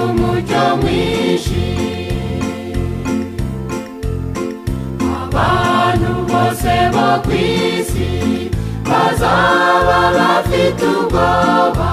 umucyo 0.00 0.64
mwinshi. 0.80 1.66
Abantu 5.22 6.12
bose 6.30 6.74
bo 6.94 7.08
ku 7.24 7.32
isi 7.32 8.10
bazaba 8.88 10.00
bafite 10.16 10.82
ubwoba. 10.98 11.90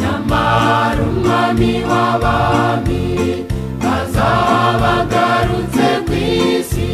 Nyamara 0.00 1.00
umwami 1.10 1.72
w'abami 1.90 3.04
azaba 3.96 4.90
agarutse 5.02 5.86
ku 6.06 6.14
isi. 6.58 6.90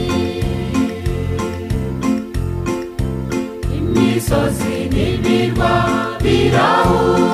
Imisozi 3.78 4.74
n'ibirwa 4.92 5.72
birahunga 6.22 7.29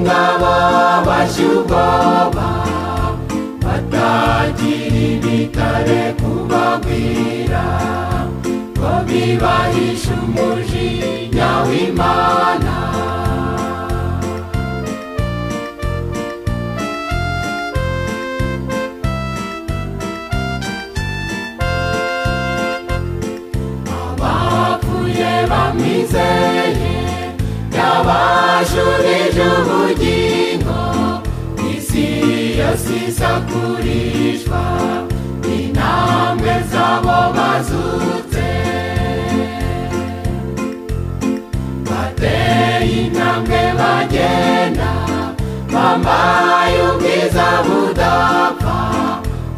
b'ingabo 0.00 0.52
bashya 1.06 1.44
ubwoba 1.56 2.48
batagira 3.64 4.98
ibitare 5.12 6.00
kubagwira 6.20 7.64
ngo 8.76 8.90
bibahishe 9.06 10.12
umujinya 10.24 11.48
w'imana 11.66 12.74
abapfuye 24.08 25.30
bamwizeye 25.50 26.49
yabashubije 28.76 29.44
ubugingo 29.60 30.78
isi 31.74 32.06
yose 32.60 32.92
isakurishwa 33.08 34.62
intambwe 35.56 36.54
zabo 36.72 37.16
bazutse 37.36 38.46
bateye 41.88 42.94
intambwe 43.06 43.60
bagenda 43.78 44.90
bambaye 45.72 46.78
ubwiza 46.90 47.46
budapfa 47.66 48.78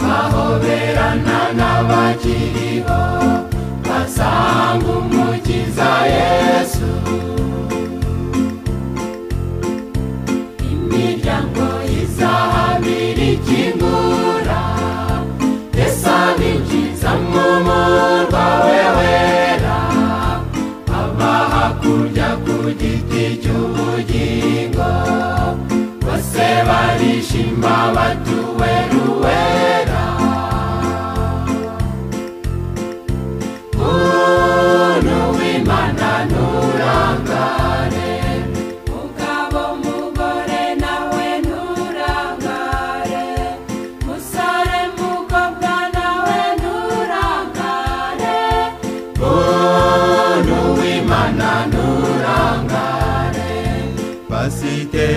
bahoberana 0.03 1.39
n'abakiriho 1.59 3.01
basanga 3.89 4.89
umukiza 4.99 5.91
yesu. 6.15 6.91
Barishima 27.03 27.93
batuwe 27.95 28.82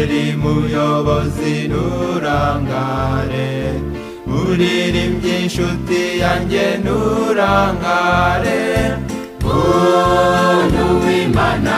pasiteri 0.05 0.37
muyobozi 0.37 1.67
nturangare 1.69 3.49
muririmbyi 4.27 5.33
inshuti 5.43 6.01
yanjye 6.21 6.65
nturangare 6.83 8.61
muntu 9.43 10.83
w'imana 11.03 11.75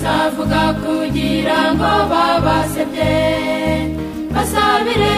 bazavuga 0.00 0.62
kugira 0.80 1.58
ngo 1.76 1.92
babasebye. 2.10 3.12
Basabire. 4.32 5.16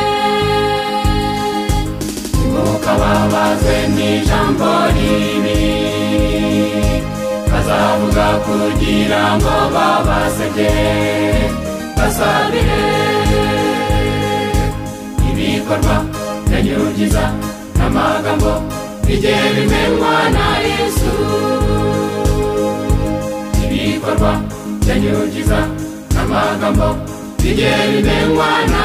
Ntimukababazwe 2.34 3.76
n'ijambo 3.94 4.70
ribi. 4.94 5.60
Bazavuga 7.50 8.26
kugira 8.44 9.22
ngo 9.38 9.54
babasebye. 9.74 10.74
Basabire. 11.96 12.82
Ibikorwa 15.30 15.96
byanyugiza 16.46 17.24
n'amagambo 17.78 18.52
bijye 19.06 19.36
bimenywa 19.54 20.14
na 20.34 20.46
yesu. 20.66 21.12
Ibikorwa 23.64 24.32
byanyugiza 24.82 25.58
n'amagambo 26.14 26.86
bijye 27.42 27.70
bimenywa 27.90 28.50
na 28.72 28.82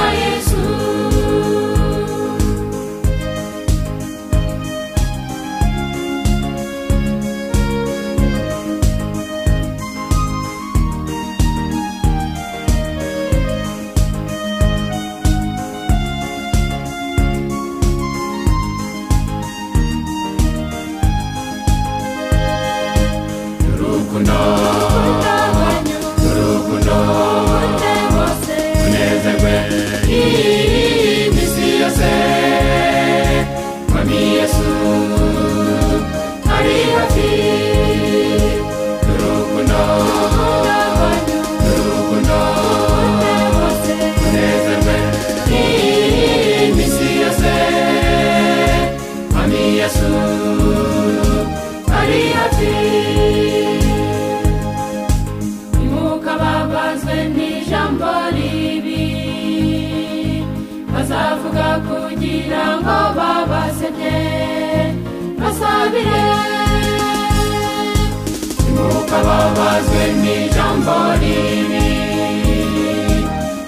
ntimukababazwe 69.77 70.03
n'ijambo 70.21 70.95
ribi 71.21 71.85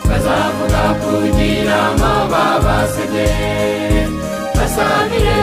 bazavuga 0.09 0.81
kugira 1.01 1.79
ngo 1.95 2.11
babasebye 2.31 3.27
basabire 4.55 5.39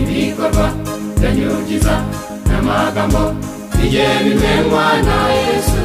ibikorwa 0.00 0.66
byanyugiza 1.18 1.94
n'amagambo 2.48 3.22
bijye 3.76 4.06
bimenywa 4.24 4.86
na 5.06 5.18
yesu. 5.38 5.82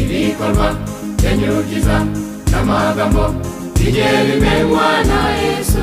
Ibikorwa 0.00 0.68
byanyugiza 1.18 1.96
n'amagambo 2.50 3.24
bijye 3.76 4.08
bimenywa 4.26 4.88
na 5.10 5.20
yesu. 5.42 5.82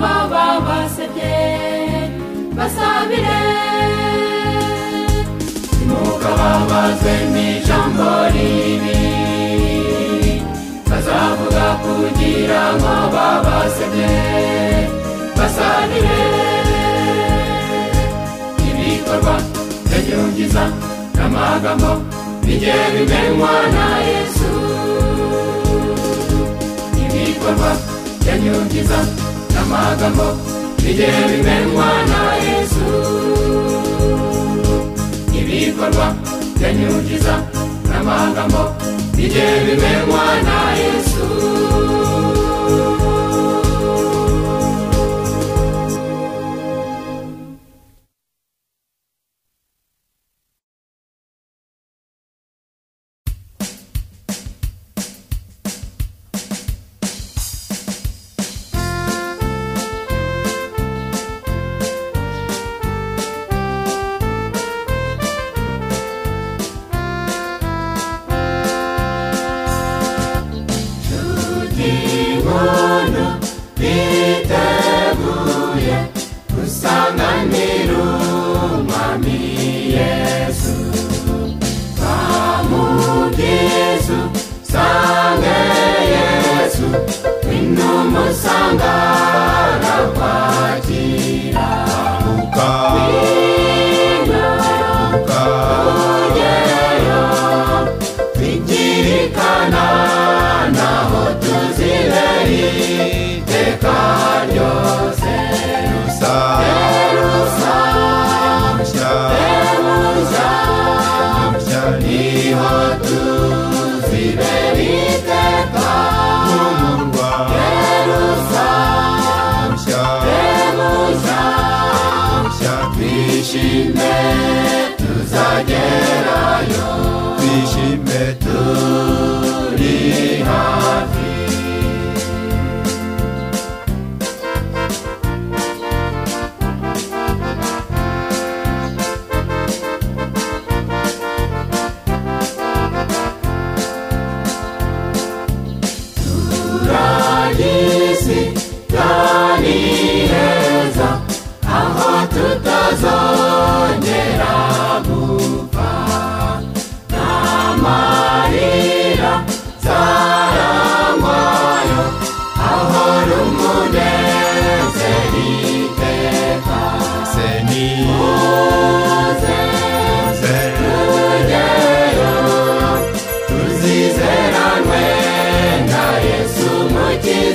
Ngo 0.00 0.12
babasebye 0.32 1.36
basabire. 2.56 3.40
Ntimukababazwe 5.76 7.12
n'ijambo 7.32 8.08
ribi 8.34 9.00
bazavuga 10.88 11.66
kugira 11.84 12.62
ngo 12.78 12.92
babasebye 13.14 14.12
basabire. 15.36 16.20
Ibikorwa 18.68 19.34
byanyugiza 19.86 20.64
n'amagambo 21.16 21.90
bijye 22.44 22.76
bimenywa 22.94 23.52
na 23.74 23.86
yesu. 24.08 24.50
Ibikorwa 27.04 27.70
byanyugiza 28.20 28.98
n'amagambo 29.70 30.26
bijye 30.82 31.06
bimenywa 31.30 31.88
na 32.10 32.20
yesu. 32.44 32.84
Ibikorwa 35.38 36.06
byanyugiza 36.58 37.34
n'amagambo 37.88 38.62
bijye 39.16 39.46
bimenywa 39.66 40.24
na 40.46 40.58
yesu. 40.80 41.24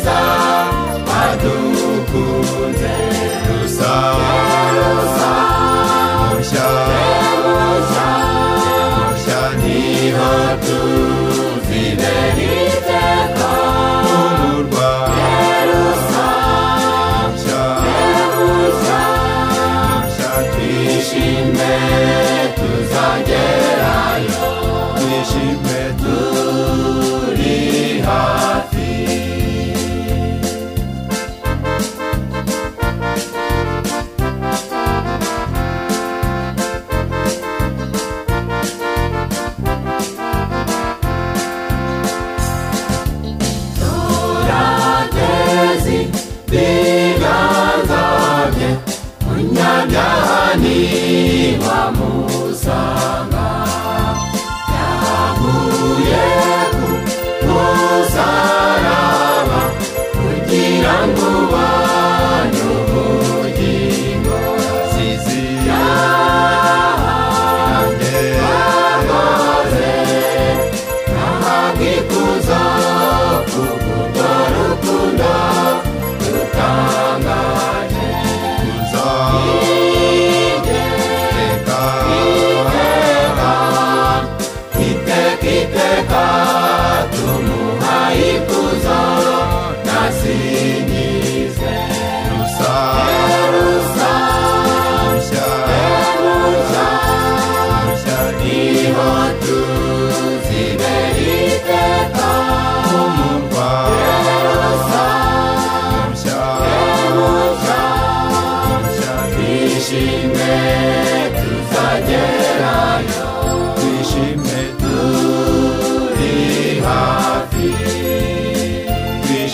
Jesus. 0.05 0.34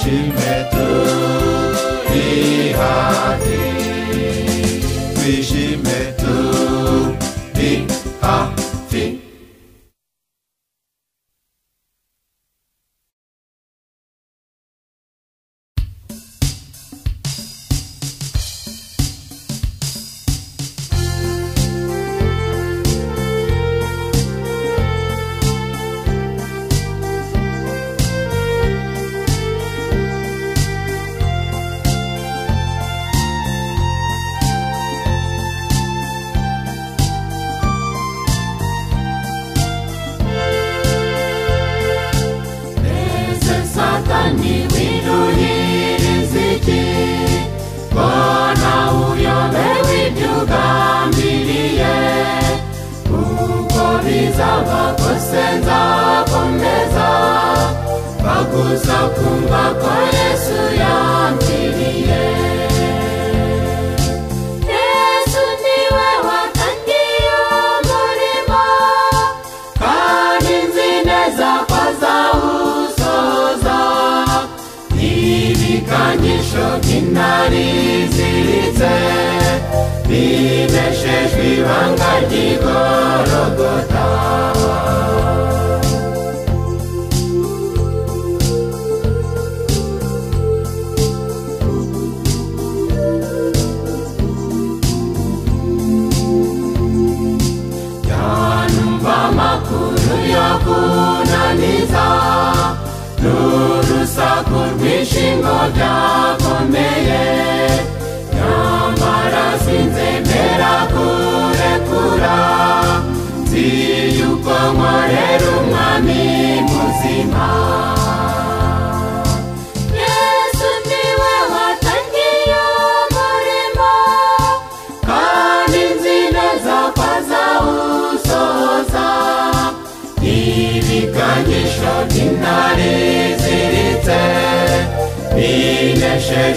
Krishna 0.04 0.88
Hari 2.10 2.74
Hari 2.80 3.62
Krishna 5.16 5.61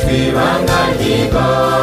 kwibanga 0.05 0.79
ry'igorofa 0.97 1.74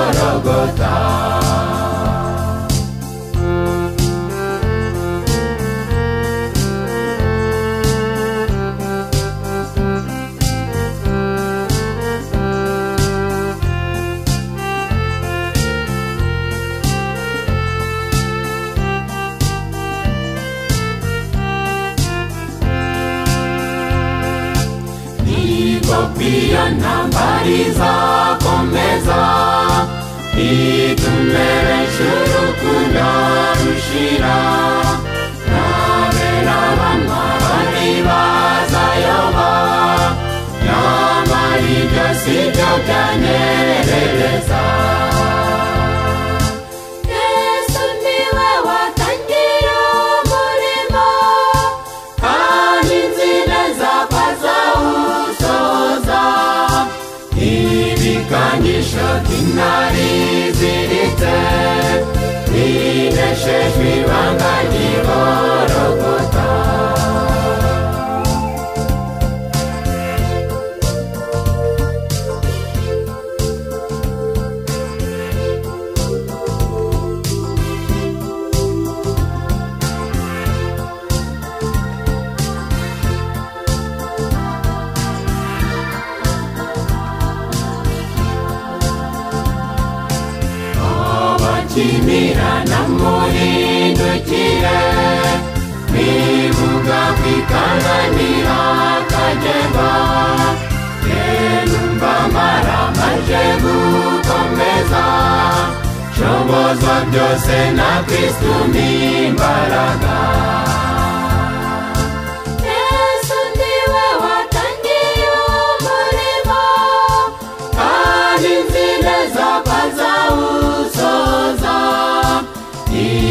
ibyogozo 106.52 106.94
byose 107.10 107.56
na 107.78 107.92
kristu 108.08 108.54
ni 108.74 108.88
imbaraga 109.28 110.16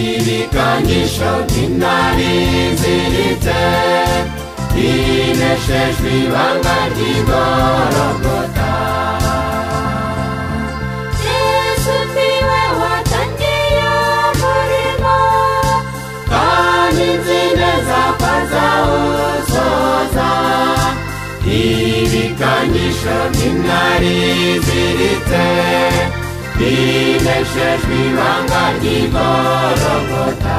ibikangisho 0.01 1.31
by'intare 1.49 2.33
ziritse 2.81 3.59
bineshejwe 4.75 6.09
ibanga 6.25 6.77
ry'igorogota 6.93 8.71
neza 20.15 20.31
ibikangisho 21.47 23.17
by'intari 23.33 24.17
ziritse 24.67 25.47
bineshejwe 26.59 27.95
ibanga 28.09 28.63
ry'igorogota 28.77 30.59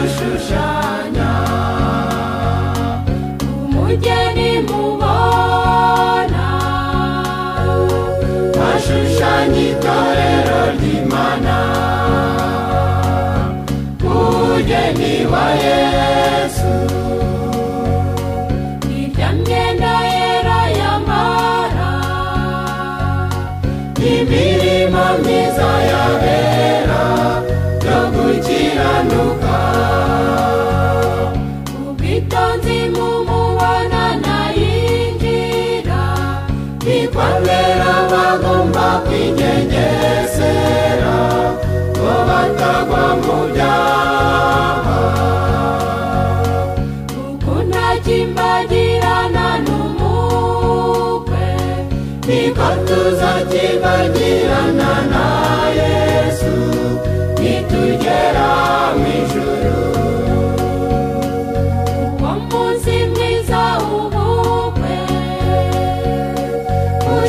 gushushanya 0.00 1.29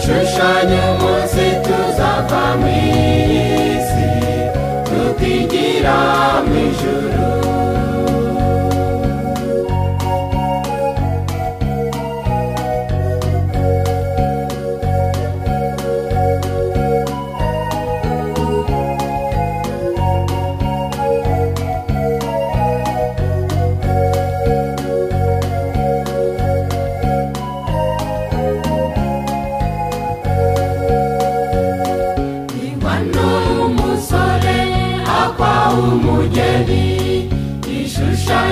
dushushanye 0.01 0.81
munsi 0.99 1.45
tuzava 1.65 2.43
mu 2.59 2.67
isi 3.75 4.09
tukigira 4.87 5.97
mu 6.47 6.55
ijuru 6.67 7.00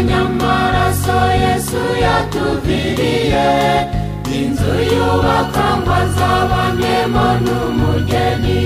nyamaraso 0.09 1.17
yesu 1.43 1.81
yatuviriye. 2.05 3.49
Inzu 4.39 4.73
yubaka 4.93 5.65
ngo 5.81 5.91
azabonemo 6.03 7.25
n'umugeni. 7.43 8.62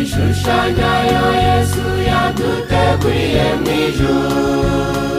Ishushanyayo 0.00 1.24
yesu 1.46 1.84
yaduteguriye 2.10 3.46
mu 3.62 3.70
ijuru. 3.86 5.09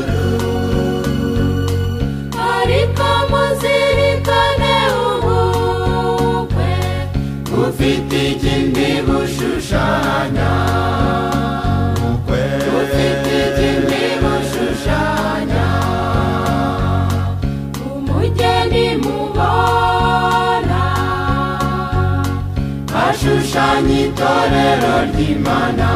bishushanya 23.51 23.95
itorero 24.07 24.93
ry'imana 25.11 25.89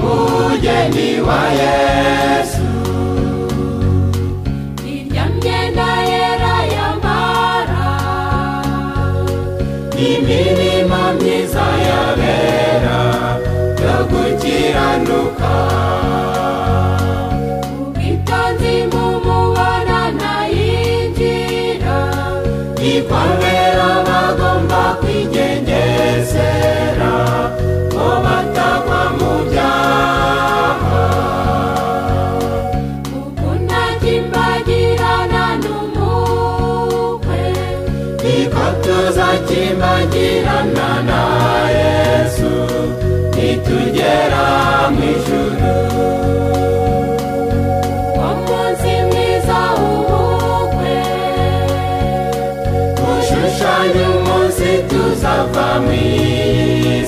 umugeni 0.00 1.08
wa 1.26 1.42
yesu. 1.60 2.61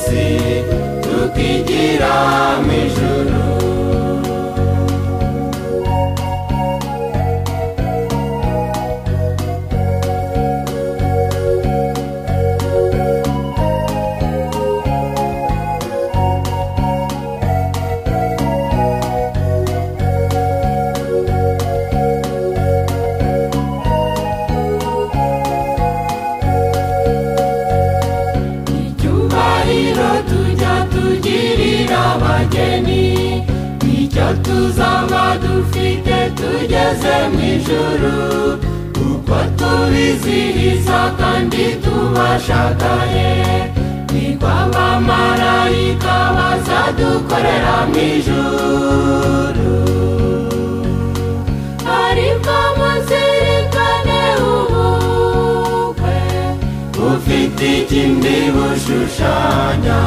isi 0.05 0.27
tukigira 1.03 2.15
mu 2.65 2.73
ijuru 2.85 3.44
tugeze 36.85 37.17
mu 37.33 37.41
ijuru 37.55 38.15
kuko 38.97 39.37
tubizihiza 39.59 41.01
kandi 41.19 41.65
tubashagaye 41.85 43.33
niko 44.13 44.47
abamarayika 44.63 46.17
bazadukorera 46.37 47.77
mu 47.91 47.99
ijuru 48.15 49.73
ariko 52.05 52.55
muzirikane 52.79 54.21
ubukwe 54.53 56.19
ufite 57.11 57.65
ikindi 57.81 58.37
bushushanya 58.55 60.01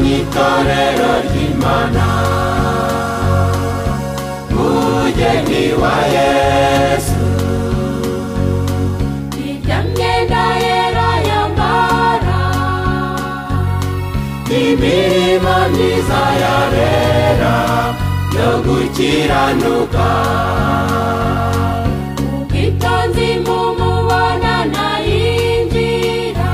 itorero 0.00 1.10
ry'imana 1.28 2.06
mugeni 4.50 5.64
wa 5.80 5.96
yesu. 6.16 7.20
Irya 9.46 9.78
myenda 9.92 10.44
yera 10.64 11.10
yambara 11.28 12.40
imirimo 14.60 15.56
myiza 15.72 16.22
yabera 16.42 17.56
yo 18.36 18.48
gukiranuka. 18.64 20.08
Ubwitonzi 22.36 23.28
mumubona 23.46 24.54
ntayinjira 24.72 26.50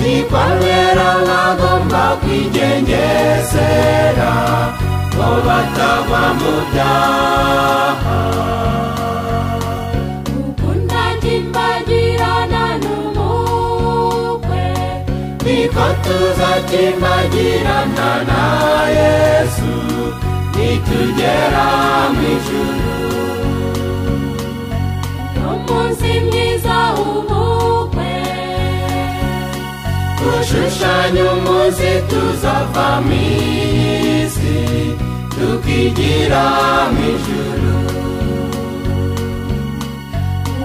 nikwabera 0.00 1.08
bagomba 1.28 1.77
kwigengesera 2.20 4.32
ngo 5.14 5.28
batagwa 5.46 6.22
mu 6.40 6.52
byaha 6.70 8.18
ukunda 10.48 11.02
kimbagirana 11.22 12.62
n'umukwe 12.82 14.64
niko 15.44 15.86
tuzakimbagirana 16.04 18.10
na 18.28 18.42
yesu 18.98 19.72
nitugera 20.54 21.66
mu 22.14 22.22
ijuru 22.34 22.96
umunsi 25.52 26.10
mwiza 26.26 26.76
w'ubukwe 26.96 27.87
ushushanya 30.52 31.22
umunsi 31.36 31.88
tuzava 32.08 32.88
mu 33.06 33.12
isi 34.24 34.56
tukigira 35.36 36.44
mu 36.94 37.00
ijuru 37.12 37.74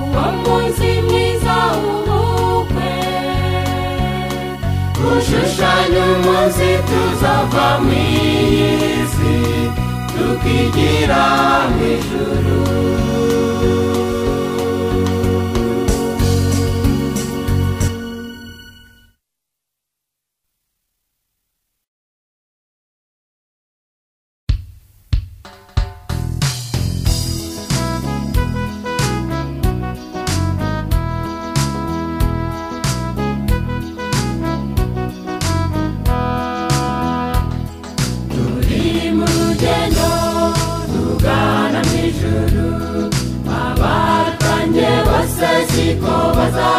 uwo 0.01 0.25
munsi 0.43 0.87
mwiza 1.07 1.55
w'ubukwe 1.81 2.93
ushushanya 5.11 6.01
umunsi 6.15 6.67
tuzava 6.89 7.67
mu 7.85 7.91
isi 9.03 9.35
tukigira 10.15 11.23
mu 11.75 11.83
ijuru 11.95 12.59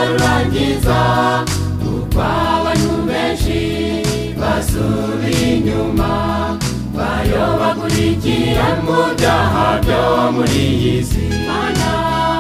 bazarurangiza 0.04 1.00
kuko 1.80 2.20
abantu 2.20 2.92
benshi 3.08 3.60
basubiye 4.40 5.46
inyuma 5.56 6.10
bayobagurikiye 6.96 8.64
mu 8.84 8.98
byaha 9.16 9.66
byo 9.84 10.02
muri 10.34 10.60
iyi 10.76 10.96
si 11.08 11.24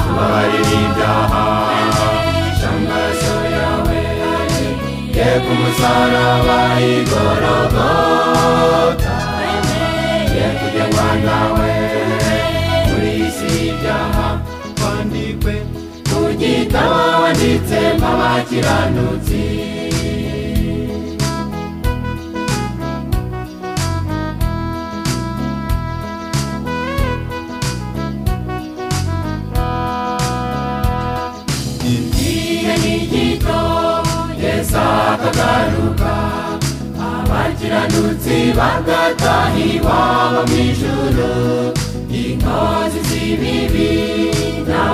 tubabarira 0.04 0.72
ibyaha 0.84 1.44
shamaraso 2.58 3.36
yawe 3.56 4.00
ye 5.16 5.28
ku 5.44 5.52
musaraba 5.60 6.58
igorogota 6.92 8.36
ye 10.36 10.46
kugengwa 10.58 11.08
nawe 11.26 11.72
muri 12.88 13.08
iyi 13.16 13.28
si 13.36 13.46
y'ibyaha 13.56 14.23
gitabo 16.74 17.02
wanditsemo 17.22 18.06
abakiranutsi 18.14 19.42
igihe 31.94 32.72
ni 32.82 32.96
gito 33.10 33.62
akagaruka 35.12 36.14
abakiranutsi 37.10 38.36
bagataha 38.58 39.58
iwabo 39.74 40.40
mu 40.48 40.56
ijuru. 40.68 41.32
Inkozi 42.22 42.98
z'ibibi 43.08 43.90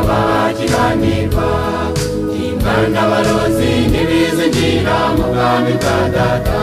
n'abakiranirwa 0.00 1.48
imbwa 2.44 2.74
n'abarozi 2.92 3.70
ntibizinjira 3.90 4.96
mu 5.16 5.24
bwami 5.32 5.72
bwa 5.80 5.98
data. 6.14 6.58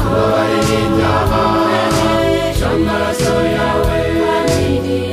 Tubabarira 0.00 0.76
ibyaha 0.84 1.44
shamaraso 2.58 3.34
yawe 3.56 4.00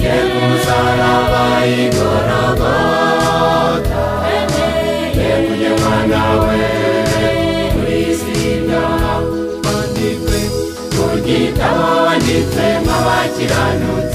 ye 0.04 0.16
ku 0.32 0.40
musaraba 0.50 1.44
igorogota. 1.84 3.24
Ye 5.20 5.32
kugenwa 5.46 5.96
nawe 6.12 6.60
muri 7.76 7.96
isi 8.12 8.32
y'ibyaha 8.42 9.14
wandikwe 9.64 10.40
ku 10.96 11.04
gitabo 11.26 11.86
wanditse 12.08 12.66
nk'abakiranutsi 12.84 14.11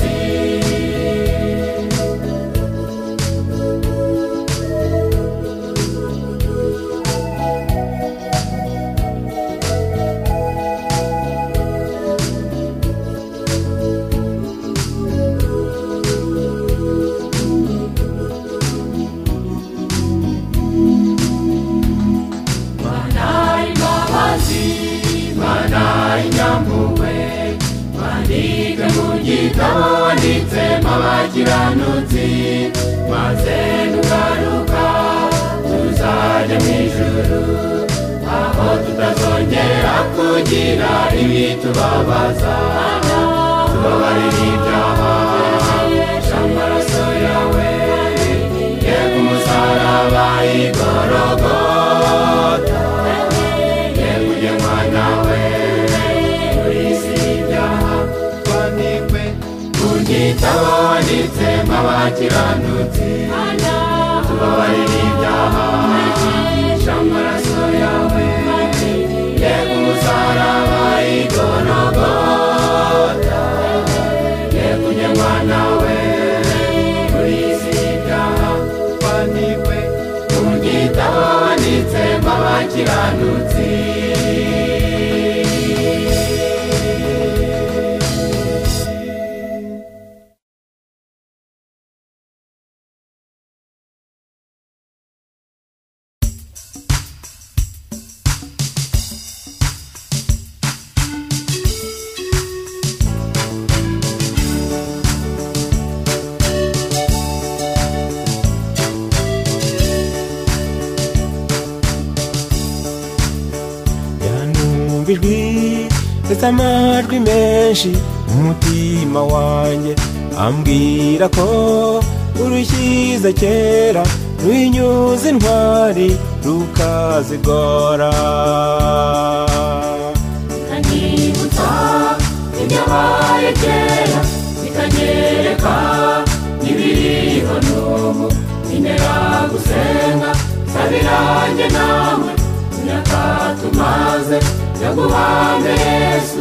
sabirange 141.57 141.69
nawe 141.73 142.33
imyaka 142.79 143.21
tumaze 143.61 144.39
yo 144.83 144.91
guhamya 144.97 145.73
yesu 145.87 146.41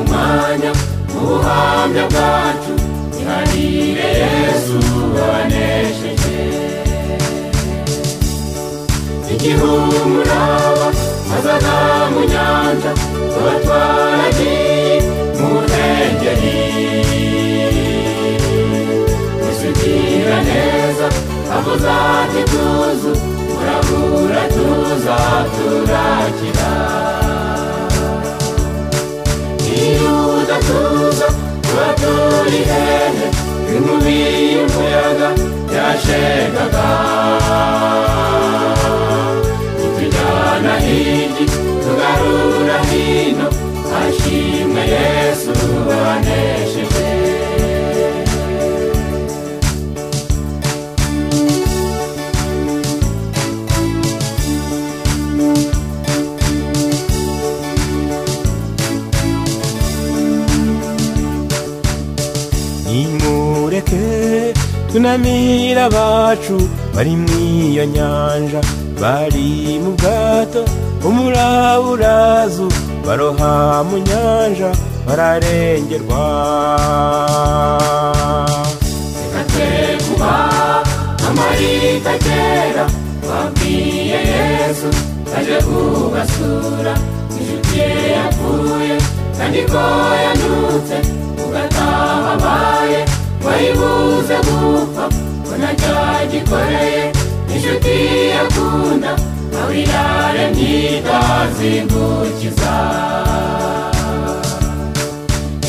umwanya 0.00 0.70
mu 1.12 1.20
buhamya 1.28 2.04
bwacu 2.12 2.72
iharire 3.20 4.08
yesu 4.22 4.76
wanesheje 5.16 6.38
igihumuraba 9.34 10.86
mazaga 11.28 11.74
mu 12.12 12.20
nyanja 12.32 12.90
tuba 13.32 13.52
twaragiye 13.62 14.94
mu 15.38 15.48
ntengeri 15.66 16.58
isugira 19.50 20.36
neza 20.48 21.06
avuze 21.56 21.88
ati 22.18 22.40
tuzu 22.50 23.12
urabura 23.62 24.42
tuza 24.54 25.18
turakira 25.54 26.70
iyo 29.82 30.12
udatuza 30.38 31.26
tuba 31.62 31.86
turi 32.00 32.60
hehe 32.70 33.26
inkubi 33.74 34.16
y'umuyaga 34.54 35.28
yashegaga 35.76 36.86
itujyana 39.84 40.72
hirya 40.84 41.44
tugarura 41.82 42.78
hino 42.90 43.46
hashimwe 43.92 44.82
yesu 44.94 45.50
wanesheje 45.88 47.11
tunamira 65.02 65.84
abacu 65.90 66.56
bari 66.94 67.14
mu 67.18 67.26
iyo 67.34 67.84
nyanja. 67.94 68.60
Bari 69.02 69.82
mu 69.82 69.90
bwato 69.98 70.62
umuraburazu 71.02 72.70
baroha 73.06 73.82
mu 73.88 73.98
nyanja 73.98 74.70
bararengerwa. 75.06 76.22
Reka 79.18 79.42
twe 79.50 79.68
kuba 80.06 80.34
amarita 81.28 82.12
kera 82.24 82.84
babwiye 83.26 84.18
yesu 84.32 84.86
aje 85.36 85.58
kubasura. 85.66 86.94
Inshuti 87.38 87.74
ye 87.78 87.90
yapfuye 88.14 88.94
kandi 89.36 89.60
ko 89.72 89.82
yanutse 90.24 90.96
ugataha 91.42 92.38
abaye 92.38 93.00
wayibuze 93.46 94.36
gupfa 94.46 95.04
ko 95.46 95.52
ntacyagikoreye 95.60 97.02
inshuti 97.54 97.94
yakunda 98.34 99.10
aho 99.58 99.70
iraremye 99.82 100.70
itazingukiza 100.98 102.74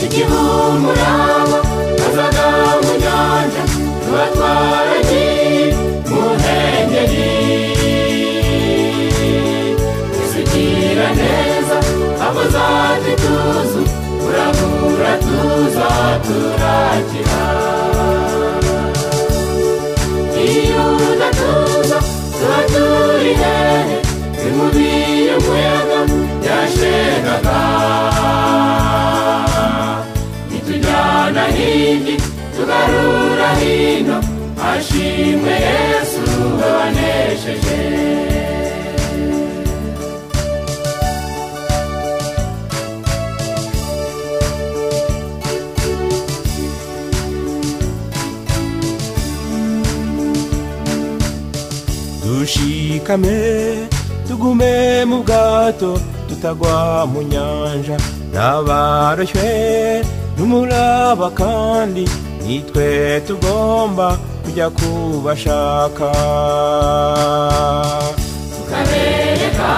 igihumuraba 0.06 1.58
azaga 2.06 2.46
mu 2.84 2.92
nyanja 3.04 3.62
tuba 4.02 4.24
twaragiye 4.34 5.66
mu 6.10 6.22
ntengeri 6.40 7.30
isugira 10.24 11.08
neza 11.20 11.78
avuze 12.26 12.60
ati 12.90 13.12
tuzu 13.22 13.82
urabura 14.26 15.12
tuza 15.26 15.90
turakira 16.26 17.13
turi 23.34 23.44
hehe 23.44 23.98
inkubi 24.48 24.90
y'umuyaga 25.28 26.00
yashegaga. 26.48 27.58
Itujyana 30.58 31.44
hirya 31.56 32.16
tugarura 32.56 33.50
hino 33.60 34.18
ashimwe 34.72 35.54
yesu 35.68 36.22
wanesheje 36.62 37.80
dushikame 53.04 53.88
tugume 54.28 55.06
mu 55.06 55.24
bwato 55.24 56.00
tutagwa 56.30 57.06
mu 57.06 57.22
nyanja. 57.22 57.98
N'abaroshywe 58.34 60.02
n'umuraba 60.38 61.28
kandi 61.36 62.08
nitwe 62.46 63.22
tugomba 63.28 64.18
kujya 64.44 64.70
kubashaka. 64.70 66.10
Tukabereka 68.56 69.72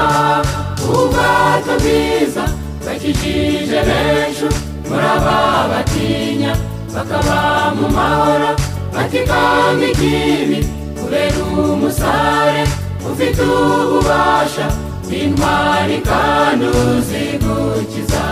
ubwato 0.86 1.74
bwiza 1.82 2.44
bakijije 2.86 3.80
benshi 3.90 4.48
muri 4.88 5.08
aba 5.16 5.38
batinya 5.72 6.54
bakaba 6.94 7.74
mu 7.78 7.88
mahoro 7.90 8.50
batikanga 8.94 9.86
ikibi 9.92 10.60
kubera 10.98 11.40
umusare. 11.44 12.85
Ufite 13.16 13.42
ububasha 13.42 14.66
bw'intwari 15.08 15.98
kandi 16.10 16.66
uzigukiza. 16.84 18.26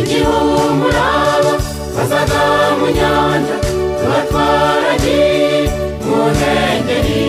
Igihumuraba 0.00 1.52
bazaga 1.94 2.42
mu 2.78 2.86
nyanja 2.98 3.56
tuba 3.98 4.18
twaragiye 4.28 5.60
mu 6.04 6.16
ntengeri 6.36 7.24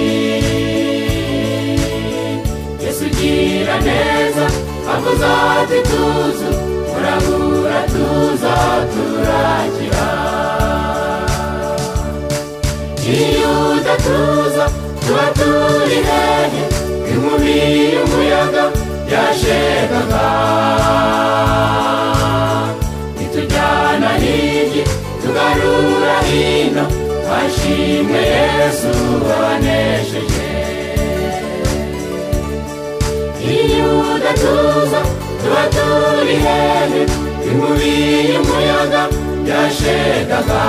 yesu 2.83 3.03
ugira 3.09 3.75
neza 3.87 4.45
avuze 4.93 5.25
ati 5.57 5.79
tuzu 5.89 6.49
urabura 6.95 7.79
tuza 7.91 8.55
turakira 8.91 10.05
iyo 13.13 13.51
udatuza 13.75 14.65
tuba 15.05 15.25
turi 15.37 15.99
hehe 16.09 16.61
inkubi 17.11 17.55
y'umuyaga 17.93 18.63
yashegaga 19.13 20.25
itujyana 23.23 24.09
hirya 24.21 24.85
tugarura 25.21 26.15
hino 26.29 26.83
hashimwe 27.29 28.21
yesu 28.35 28.91
wanesheje 29.29 30.49
iyo 33.55 33.87
udatuza 34.15 34.99
tuba 35.41 35.63
turi 35.75 36.35
hehe 36.45 37.01
inkubi 37.49 37.93
y'umuyaga 38.31 39.01
yashegaga 39.49 40.61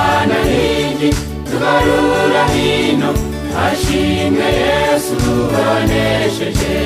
itujyana 0.00 0.38
hirya 0.44 1.10
tugarura 1.50 2.44
hino. 2.54 3.10
Hashimwe 3.56 4.44
yesu 4.62 5.16
wanesheje 5.52 6.76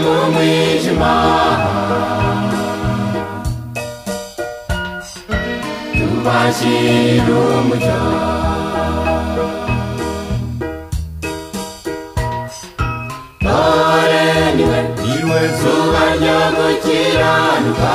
mu 0.00 0.14
mwijima 0.32 1.12
tubashyira 5.96 7.34
umucyo 7.58 7.96
dore 13.40 14.52
ni 14.56 14.64
we 14.70 14.80
ni 15.02 15.16
we 15.30 15.40
zuba 15.58 16.02
ryo 16.20 16.38
gukiranuka 16.56 17.94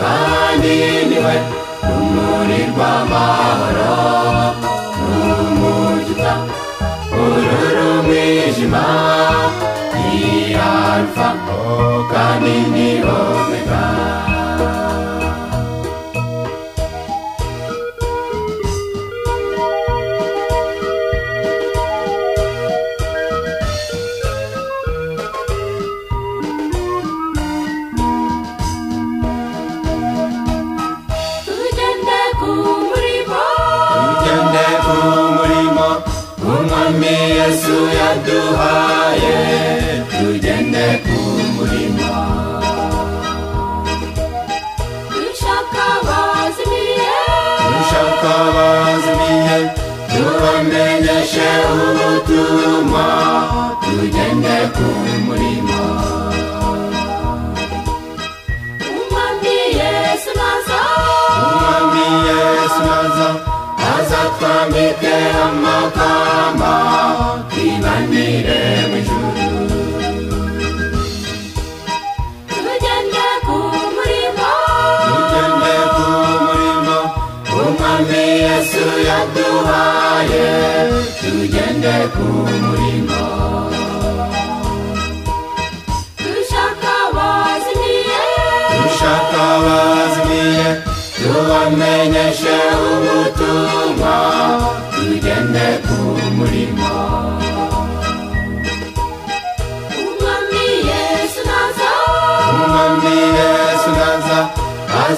kandi 0.00 0.76
ni 1.10 1.18
we. 1.24 1.34
Rumuri 1.86 2.60
rw'amahoro 2.70 3.94
rumurika 5.06 6.32
ururu 7.22 7.86
umwijima 8.00 8.84
ni 8.86 9.11
alfa 11.02 11.28
kandi 12.12 12.54
ni 12.74 12.91
aza 64.42 64.48
twambike 64.48 65.14
amakamba 65.46 66.72
twibanire 67.50 68.60
mu 68.90 68.96
ijuru 69.00 69.46
tugende 72.50 73.26
ku 73.46 73.56
murimo 73.96 74.52
tugende 75.06 75.74
ku 75.94 76.04
murimo 76.46 76.98
umwami 77.62 78.22
yesu 78.44 78.84
yaduhaye. 79.08 80.46
Tugende 81.20 81.96
ku 82.14 82.26
murimo 82.66 83.22
dushaka 86.24 86.90
abazimiye 87.06 88.22
dushaka 88.74 89.40
abazimiye 89.56 90.68
tubamenyeshe 91.22 92.31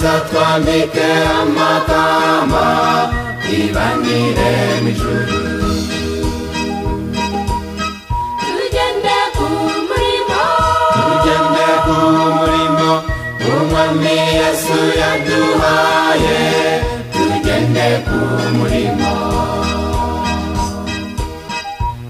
aza 0.04 0.20
twambike 0.28 1.06
amakamba 1.40 2.64
twibanire 3.42 4.52
mu 4.82 4.88
ijuru 4.92 5.38
tugende 8.48 9.16
ku 9.36 9.46
murimo. 9.88 10.42
Tugende 10.96 11.68
ku 11.84 11.96
murimo 12.36 12.90
umwami 13.48 14.16
yesu 14.40 14.78
yaduhaye. 15.00 16.40
Tugende 17.14 17.88
ku 18.06 18.18
murimo. 18.56 19.12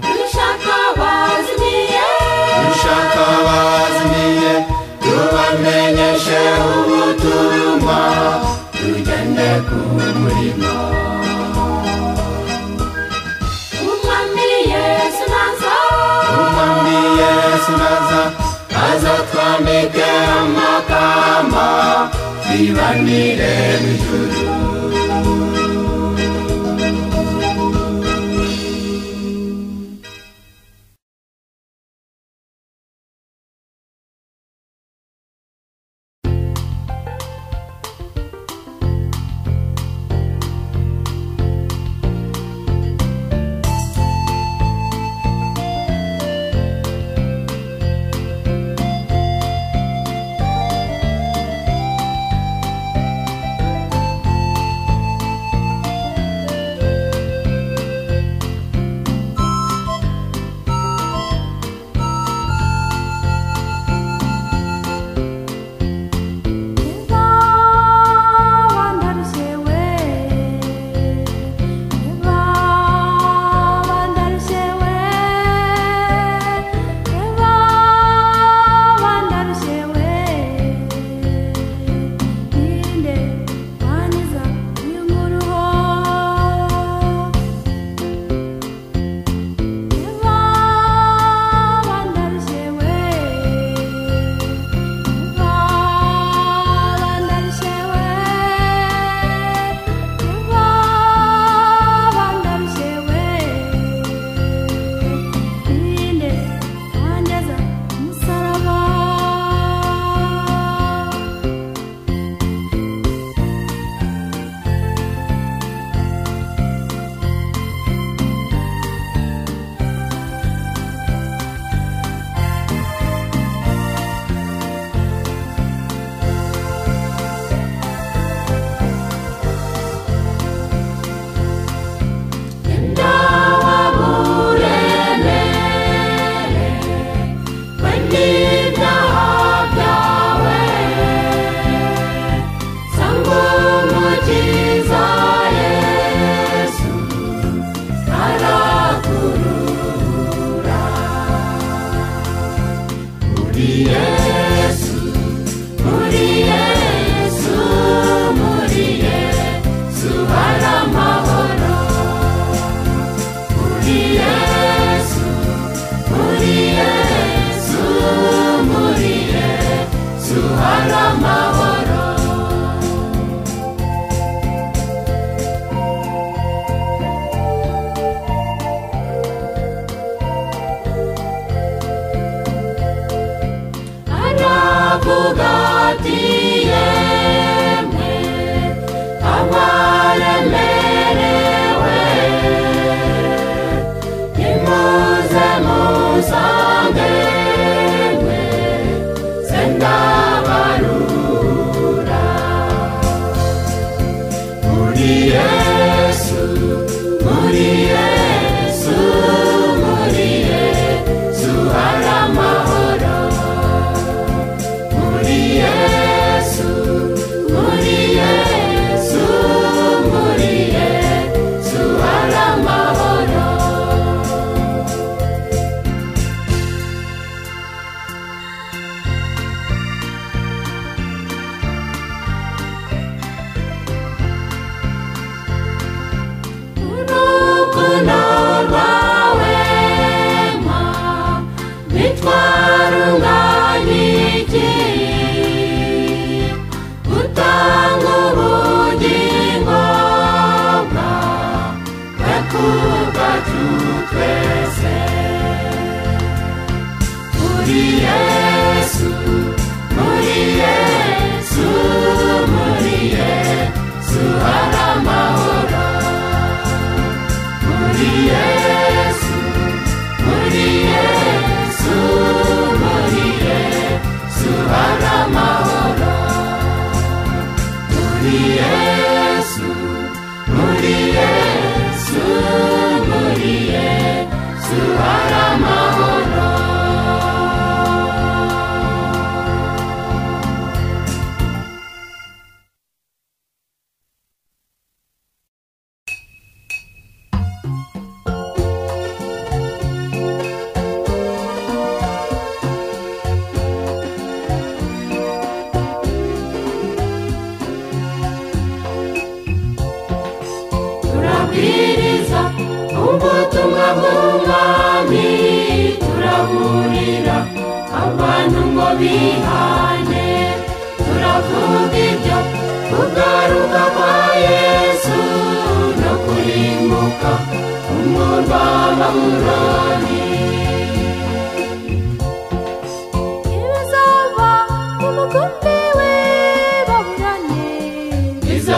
Dushaka 0.03 0.73
abazimiye 0.91 2.05
dushaka 2.67 3.21
abazimiye 3.39 4.53
tubamenyeshe 5.03 6.41
tugende 9.75 9.77
ku 9.83 9.83
murimo 10.21 10.73
umwami 13.91 14.47
yesu 14.71 15.23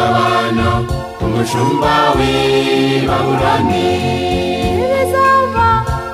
n'abana 0.07 0.67
ku 1.19 1.25
mushumba 1.33 1.93
w'i 2.17 3.03
baburane 3.09 3.87
bizava 4.91 5.67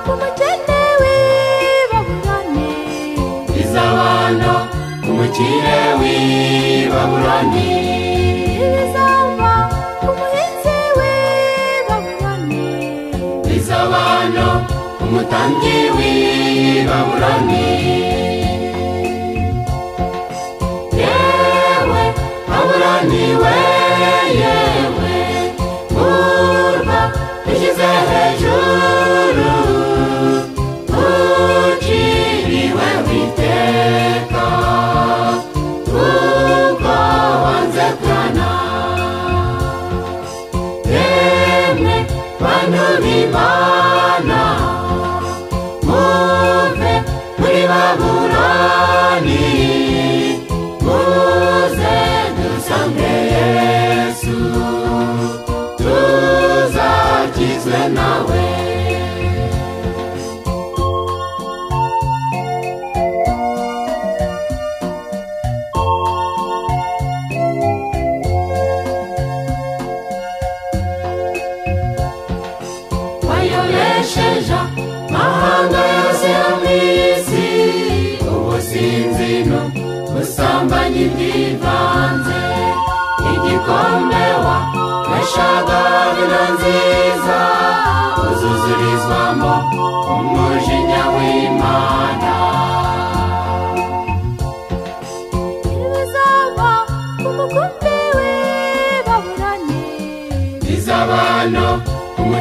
ku 0.04 0.12
mukene 0.20 0.80
w'i 1.00 1.18
baburane 1.90 2.68
bizabana 3.54 4.52
ku 5.04 5.10
mukire 5.18 5.80
w'i 6.00 6.18
baburane 6.92 7.70
bizava 8.74 9.52
ku 10.02 10.08
muhinzi 10.18 10.76
w'i 10.98 11.14
baburane 11.88 12.66
bizabana 13.46 14.46
ku 14.98 15.04
mutambyi 15.12 15.78
w'i 15.96 16.12
baburane 16.90 17.66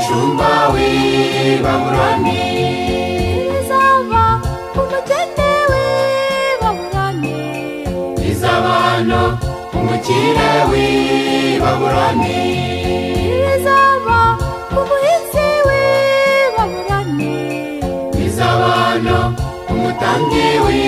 umushumba 0.04 0.52
w'i 0.74 1.64
baburani 1.64 2.42
rizava 3.52 4.24
umukene 4.82 5.52
w'i 5.72 5.88
baburani 6.62 7.38
rizava 8.24 8.78
no 9.10 9.24
umukire 9.80 10.52
w'i 10.70 10.88
baburani 11.64 12.42
rizava 13.48 14.20
umuhinzi 14.80 15.48
w'i 15.68 15.84
baburani 16.56 17.36
rizava 18.18 18.76
no 19.06 19.20
umutambyi 19.72 20.48
w'i 20.66 20.84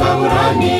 baburani 0.00 0.75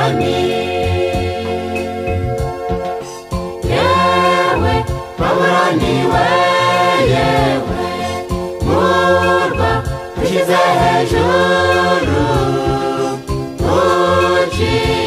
cyane 0.00 0.34
yewe 3.70 4.74
baburaniwe 5.18 6.26
yewe 7.12 7.82
murwa 8.66 9.70
dushyize 10.16 10.60
hejuru 10.80 12.24
uciye 13.76 14.99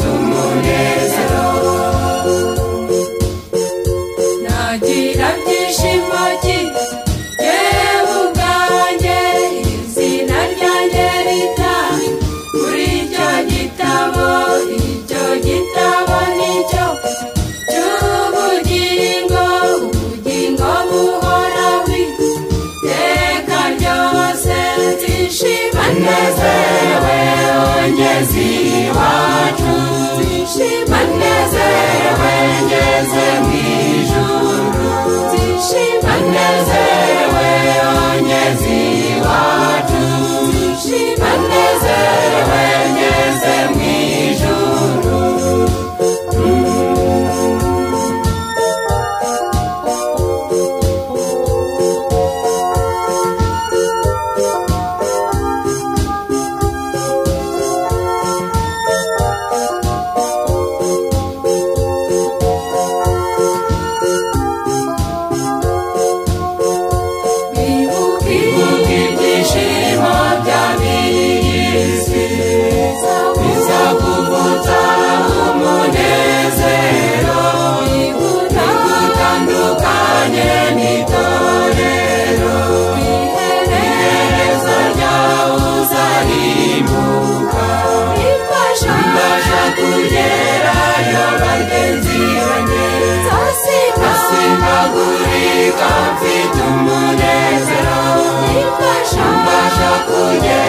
dumunezero 0.00 1.01
amazing. 38.42 38.81
shamba 99.10 99.58
shakuja 99.76 100.61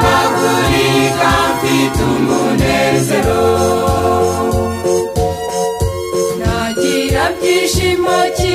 mpagurika 0.00 1.30
mfite 1.54 2.00
umunezero 2.14 3.42
nagira 6.40 7.24
byishimo 7.36 8.16
ki? 8.36 8.54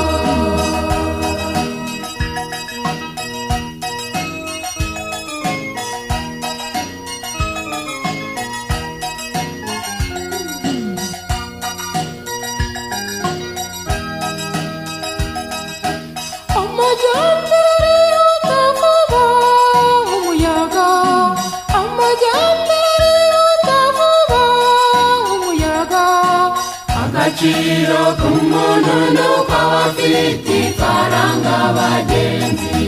ifite 30.31 30.53
ifaranga 30.69 31.55
bagenzi. 31.77 32.87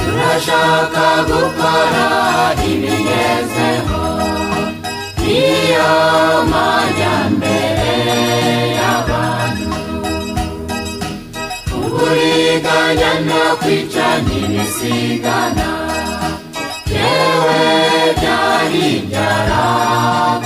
Turashaka 0.00 1.06
gukora 1.28 2.06
ibigezeho. 2.70 4.02
Iyo 5.40 5.92
majyambere 6.52 7.94
y'abantu. 8.76 9.68
Uburiganya 11.76 13.12
no 13.28 13.42
kwica 13.60 14.06
ntibisigana. 14.24 15.68
Yewe 16.94 17.62
byari 18.18 18.86
byaraba 19.08 20.39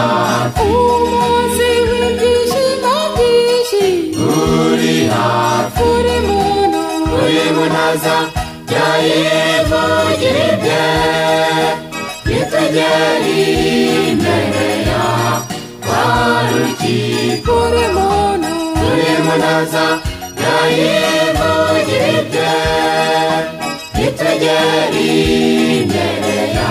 hafi 0.00 0.62
umunsi 0.88 1.68
w'ibyishimo 1.88 2.94
byinshi 3.14 3.84
uri 4.34 4.96
hafi 5.14 5.82
buri 5.88 6.16
muntu 6.28 6.80
uri 7.22 7.44
munaza 7.56 8.16
bya 8.68 8.88
yivugire 9.06 10.44
ibye 10.54 10.82
nitugere 12.26 13.36
imbere 14.10 14.66
ya 14.88 15.04
kwa 15.86 16.02
uri 17.62 17.84
muntu 17.96 18.52
uri 18.88 19.12
munaza 19.26 19.84
bya 20.38 20.56
yivugire 20.78 22.10
ibye 22.20 22.52
nitugere 23.96 25.04
imbere 25.80 26.36
ya 26.56 26.70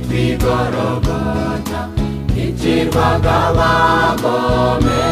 umusozi 0.00 0.14
witwa 0.14 0.18
igorogota 0.32 1.80
icirwaga 2.44 3.34
abagome 3.48 5.02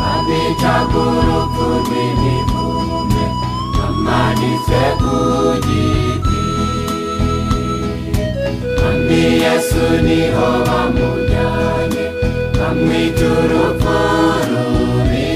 babicaga 0.00 0.98
urupfu 1.12 1.66
rw'imivume 1.84 3.24
bamanitse 3.76 4.82
ku 5.00 5.16
giti 5.66 6.42
kandi 8.78 9.20
yesu 9.44 9.84
ni 10.06 10.20
ho 10.34 10.48
bamujyanye 10.66 12.04
bamwita 12.58 13.24
urupfu 13.40 13.96
rubi 14.50 15.30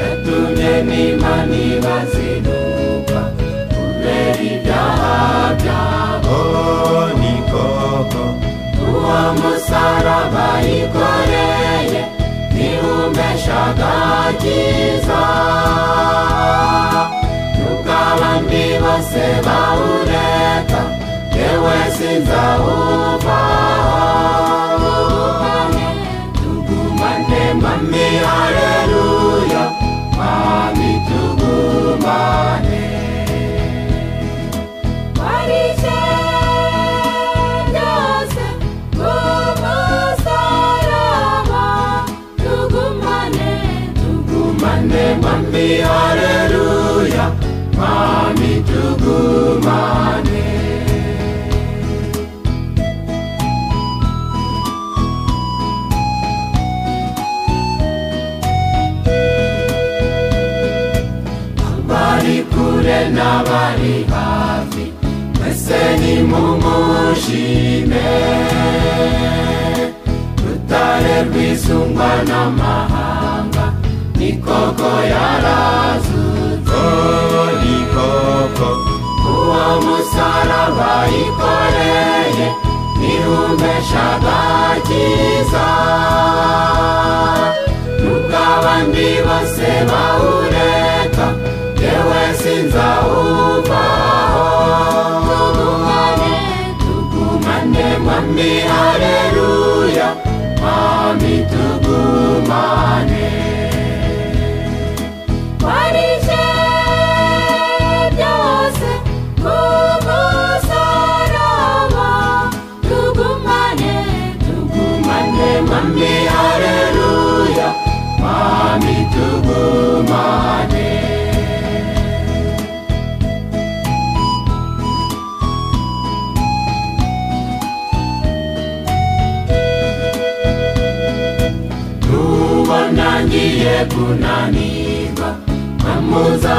yatumye 0.00 0.72
n'imana 0.88 1.56
ibazinuka 1.72 2.29
koko 8.00 8.24
uwo 8.88 9.18
musaraba 9.40 10.46
yikoreye 10.66 12.00
ntiwumeshaga 12.52 13.92
cyiza 14.40 15.22
nubwo 17.56 17.92
abandi 18.10 18.64
bose 18.82 19.22
bawureka 19.46 20.80
yewe 21.36 21.76
sinzawuvaho 21.96 24.02
tugumane 26.36 27.42
mami 27.62 28.06
haleluya. 28.26 29.64
Mami 30.18 30.90
tugumane. 31.06 32.59
Mami 47.80 48.52
tugumane 48.68 50.44
abari 61.68 62.36
kure 62.52 62.98
n'abari 63.16 63.94
hafi 64.12 64.84
mwese 65.38 65.80
nimumushime 66.00 68.06
rutare 70.44 71.14
rwisungwa 71.28 72.10
n'amahanga 72.28 73.64
ni 74.18 74.30
koko 74.44 74.90
yarazutse 75.12 75.89
uwo 79.60 79.74
musaraba 79.86 80.90
yikoreye 81.14 82.46
ntiwumeshaga 82.98 84.38
cyiza 84.86 85.66
nubwo 88.02 88.36
abandi 88.56 89.06
bose 89.26 89.69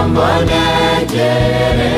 amuza 0.02 0.10
mbonekere 0.10 1.94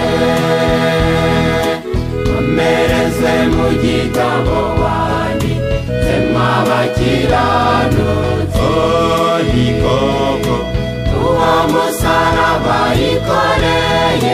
mumereze 2.27 3.33
mu 3.53 3.67
gitabo 3.83 4.57
wanditsemo 4.81 6.41
abakiranutsi 6.57 8.69
ni 9.53 9.67
koko 9.81 10.55
uwo 11.23 11.53
musaraba 11.71 12.77
yikoreye 12.99 14.33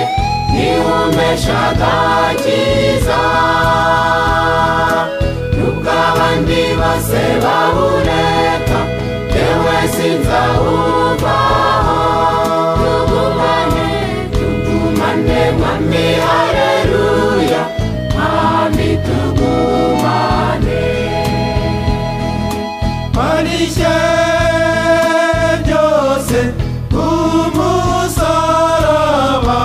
niwumesha 0.54 1.58
agakiza 1.70 3.22
nubwo 5.58 5.92
abandi 6.10 6.62
bose 6.80 7.22
bawureka 7.44 8.80
yewe 9.36 9.78
sinzawuvaho 9.94 11.09
bishe 23.70 23.98
byose 25.66 26.40
ku 26.92 27.06
musaraba 27.56 29.62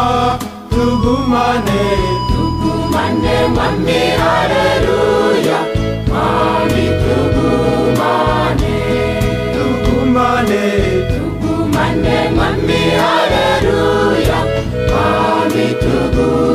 tugumane. 0.71 1.83
Tugumane 2.29 3.37
mami 3.57 4.01
hareruya 4.21 5.59
mami 6.13 6.85
tugumane. 7.03 8.77
Tugumane. 9.57 10.65
Tugumane 11.13 12.17
mami 12.39 12.81
hareruya 13.01 14.39
mami 14.93 15.67
tugumane. 15.83 16.54